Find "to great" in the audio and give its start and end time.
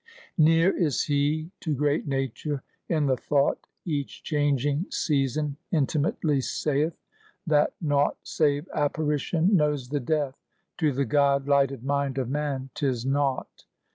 1.59-2.07